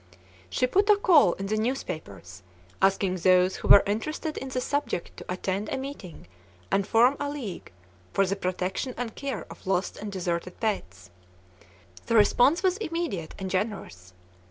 [0.49, 2.41] She put a call in the newspapers,
[2.81, 6.25] asking those who were interested in the subject to attend a meeting
[6.71, 7.71] and form a league
[8.11, 11.11] for the protection and care of lost or deserted pets.
[12.07, 14.15] The response was immediate and generous.